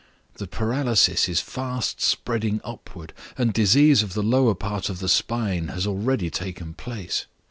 The 0.37 0.47
paralysis 0.47 1.29
is 1.29 1.41
fast 1.41 2.01
spreading 2.01 2.59
upward, 2.63 3.13
and 3.37 3.53
disease 3.53 4.01
of 4.01 4.15
the 4.15 4.23
lower 4.23 4.55
part 4.55 4.89
of 4.89 4.97
the 4.97 5.07
spine 5.07 5.67
has 5.67 5.85
already 5.85 6.31
taken 6.31 6.73
place. 6.73 7.27